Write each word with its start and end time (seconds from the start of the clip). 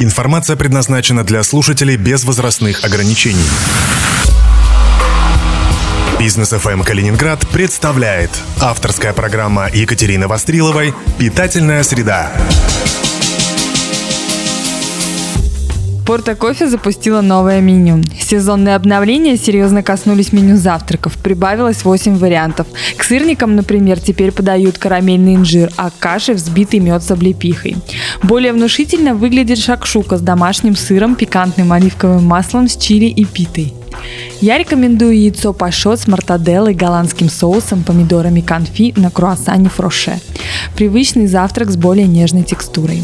Информация 0.00 0.54
предназначена 0.54 1.24
для 1.24 1.42
слушателей 1.42 1.96
без 1.96 2.24
возрастных 2.24 2.84
ограничений. 2.84 3.44
Бизнес 6.20 6.52
FM 6.52 6.84
Калининград 6.84 7.46
представляет 7.48 8.30
авторская 8.60 9.12
программа 9.12 9.68
Екатерины 9.72 10.28
Востриловой 10.28 10.94
«Питательная 11.18 11.82
среда». 11.82 12.32
Порта 16.08 16.34
Кофе 16.34 16.66
запустила 16.66 17.20
новое 17.20 17.60
меню. 17.60 18.02
Сезонные 18.18 18.76
обновления 18.76 19.36
серьезно 19.36 19.82
коснулись 19.82 20.32
меню 20.32 20.56
завтраков. 20.56 21.18
Прибавилось 21.22 21.84
8 21.84 22.16
вариантов. 22.16 22.66
К 22.96 23.04
сырникам, 23.04 23.56
например, 23.56 24.00
теперь 24.00 24.32
подают 24.32 24.78
карамельный 24.78 25.34
инжир, 25.34 25.70
а 25.76 25.90
к 25.90 25.98
каше 25.98 26.32
взбитый 26.32 26.80
мед 26.80 27.02
с 27.02 27.10
облепихой. 27.10 27.76
Более 28.22 28.54
внушительно 28.54 29.14
выглядит 29.14 29.58
шакшука 29.58 30.16
с 30.16 30.22
домашним 30.22 30.76
сыром, 30.76 31.14
пикантным 31.14 31.72
оливковым 31.72 32.24
маслом 32.24 32.68
с 32.68 32.78
чили 32.78 33.04
и 33.04 33.26
питой. 33.26 33.74
Я 34.40 34.56
рекомендую 34.56 35.20
яйцо 35.20 35.52
пашот 35.52 35.98
с 35.98 36.06
мартаделлой, 36.06 36.72
голландским 36.72 37.28
соусом, 37.28 37.82
помидорами 37.82 38.40
конфи 38.40 38.94
на 38.96 39.10
круассане 39.10 39.68
фроше. 39.68 40.20
Привычный 40.76 41.26
завтрак 41.26 41.70
с 41.70 41.76
более 41.76 42.06
нежной 42.06 42.44
текстурой. 42.44 43.02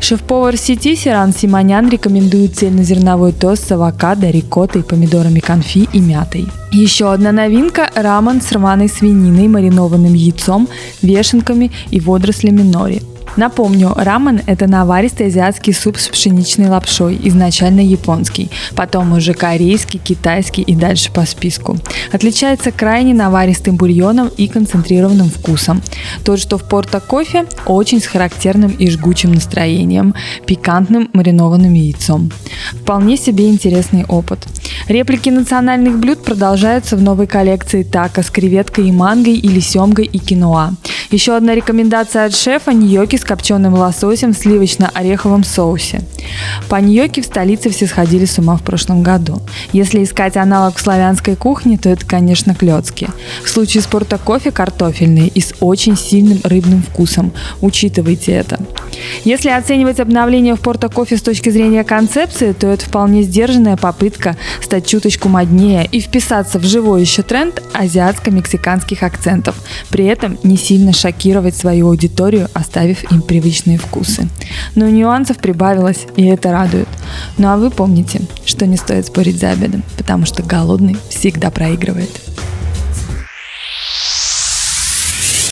Шеф-повар 0.00 0.58
сети 0.58 0.94
Сиран 0.94 1.32
Симонян 1.32 1.88
рекомендует 1.88 2.56
цельнозерновой 2.56 3.32
тост 3.32 3.66
с 3.66 3.72
авокадо, 3.72 4.28
рикоттой, 4.28 4.82
помидорами 4.82 5.40
конфи 5.40 5.88
и 5.90 6.00
мятой. 6.00 6.46
Еще 6.70 7.10
одна 7.10 7.32
новинка– 7.32 7.90
рамен 7.94 8.42
с 8.42 8.52
рваной 8.52 8.90
свининой, 8.90 9.48
маринованным 9.48 10.12
яйцом, 10.12 10.68
вешенками 11.00 11.72
и 11.90 11.98
водорослями 11.98 12.60
нори– 12.60 13.00
Напомню, 13.36 13.92
рамен– 13.96 14.40
это 14.46 14.66
наваристый 14.66 15.26
азиатский 15.26 15.72
суп 15.72 15.98
с 15.98 16.08
пшеничной 16.08 16.68
лапшой, 16.68 17.18
изначально 17.24 17.80
японский, 17.80 18.50
потом 18.76 19.12
уже 19.12 19.34
корейский, 19.34 19.98
китайский 19.98 20.62
и 20.62 20.74
дальше 20.74 21.10
по 21.12 21.26
списку. 21.26 21.76
Отличается 22.12 22.70
крайне 22.70 23.12
наваристым 23.12 23.76
бульоном 23.76 24.28
и 24.28 24.46
концентрированным 24.46 25.30
вкусом. 25.30 25.82
Тот, 26.24 26.38
что 26.38 26.58
в 26.58 26.68
порто 26.68 27.00
кофе, 27.00 27.46
очень 27.66 28.00
с 28.00 28.06
характерным 28.06 28.70
и 28.70 28.88
жгучим 28.88 29.32
настроением, 29.32 30.14
пикантным 30.46 31.10
маринованным 31.12 31.74
яйцом. 31.74 32.30
Вполне 32.72 33.16
себе 33.16 33.48
интересный 33.48 34.04
опыт. 34.04 34.46
Реплики 34.88 35.30
национальных 35.30 35.98
блюд 35.98 36.22
продолжаются 36.22 36.96
в 36.96 37.02
новой 37.02 37.26
коллекции 37.26 37.82
тако 37.82 38.22
с 38.22 38.30
креветкой 38.30 38.88
и 38.88 38.92
мангой 38.92 39.34
или 39.34 39.60
семгой 39.60 40.04
и 40.04 40.18
киноа. 40.18 40.74
Еще 41.10 41.36
одна 41.36 41.54
рекомендация 41.54 42.26
от 42.26 42.34
шефа– 42.34 42.72
ньоки 42.74 43.16
с 43.16 43.24
копченым 43.24 43.74
лососем 43.74 44.34
в 44.34 44.36
сливочно-ореховом 44.36 45.44
соусе. 45.44 46.02
По 46.68 46.76
ньоки 46.76 47.20
в 47.20 47.24
столице 47.24 47.70
все 47.70 47.86
сходили 47.86 48.24
с 48.24 48.38
ума 48.38 48.56
в 48.56 48.62
прошлом 48.62 49.02
году. 49.02 49.40
Если 49.72 50.02
искать 50.02 50.36
аналог 50.36 50.76
в 50.76 50.80
славянской 50.80 51.36
кухне, 51.36 51.78
то 51.78 51.88
это, 51.88 52.04
конечно, 52.04 52.54
клетки. 52.54 53.08
В 53.44 53.48
случае 53.48 53.82
спорта 53.82 54.18
кофе 54.18 54.50
картофельный 54.50 55.28
и 55.28 55.40
с 55.40 55.54
очень 55.60 55.96
сильным 55.96 56.40
рыбным 56.44 56.82
вкусом. 56.82 57.32
Учитывайте 57.60 58.32
это. 58.32 58.58
Если 59.24 59.48
оценивать 59.48 60.00
обновление 60.00 60.56
в 60.56 60.60
порто 60.60 60.88
кофе 60.88 61.16
с 61.16 61.22
точки 61.22 61.50
зрения 61.50 61.84
концепции, 61.84 62.52
то 62.52 62.66
это 62.66 62.84
вполне 62.84 63.22
сдержанная 63.22 63.76
попытка 63.76 64.36
стать 64.74 64.88
чуточку 64.88 65.28
моднее 65.28 65.86
и 65.92 66.00
вписаться 66.00 66.58
в 66.58 66.64
живой 66.64 67.02
еще 67.02 67.22
тренд 67.22 67.62
азиатско-мексиканских 67.74 69.04
акцентов, 69.04 69.54
при 69.88 70.04
этом 70.06 70.36
не 70.42 70.56
сильно 70.56 70.92
шокировать 70.92 71.54
свою 71.54 71.90
аудиторию, 71.90 72.48
оставив 72.54 73.08
им 73.12 73.22
привычные 73.22 73.78
вкусы. 73.78 74.28
Но 74.74 74.88
нюансов 74.88 75.36
прибавилось, 75.36 76.06
и 76.16 76.24
это 76.24 76.50
радует. 76.50 76.88
Ну 77.38 77.46
а 77.50 77.56
вы 77.56 77.70
помните, 77.70 78.22
что 78.44 78.66
не 78.66 78.76
стоит 78.76 79.06
спорить 79.06 79.38
за 79.38 79.50
обедом, 79.50 79.84
потому 79.96 80.26
что 80.26 80.42
голодный 80.42 80.96
всегда 81.08 81.52
проигрывает. 81.52 82.10